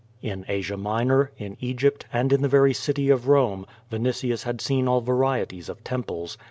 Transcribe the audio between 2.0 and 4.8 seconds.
and in the very city of Home, Vinitius had